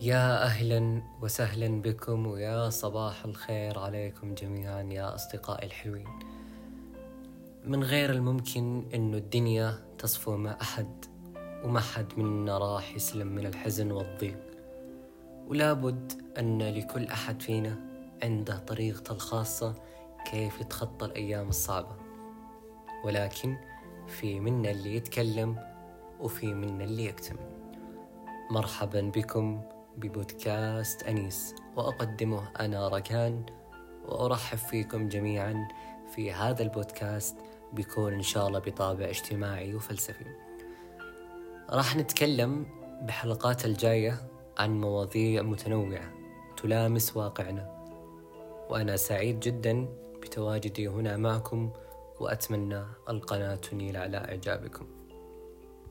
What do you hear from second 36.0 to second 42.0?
في هذا البودكاست بيكون إن شاء الله بطابع اجتماعي وفلسفي. راح